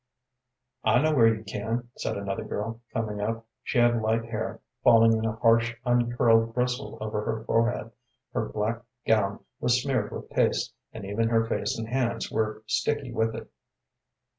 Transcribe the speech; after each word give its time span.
"I 0.83 0.99
know 0.99 1.13
where 1.13 1.31
you 1.31 1.43
can," 1.43 1.89
said 1.95 2.17
another 2.17 2.43
girl, 2.43 2.81
coming 2.91 3.21
up. 3.21 3.45
She 3.61 3.77
had 3.77 4.01
light 4.01 4.25
hair, 4.25 4.59
falling 4.83 5.13
in 5.15 5.25
a 5.25 5.33
harsh, 5.35 5.75
uncurled 5.85 6.55
bristle 6.55 6.97
over 6.99 7.21
her 7.23 7.43
forehead; 7.43 7.91
her 8.33 8.49
black 8.49 8.81
gown 9.05 9.41
was 9.59 9.79
smeared 9.83 10.11
with 10.11 10.31
paste, 10.31 10.73
and 10.91 11.05
even 11.05 11.29
her 11.29 11.45
face 11.45 11.77
and 11.77 11.87
hands 11.87 12.31
were 12.31 12.63
sticky 12.65 13.13
with 13.13 13.35
it. 13.35 13.51